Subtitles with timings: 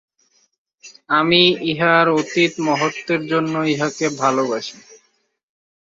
[1.19, 1.41] আমি
[1.71, 4.77] ইহার অতীত মহত্ত্বের জন্য ইহাকে ভালবাসি।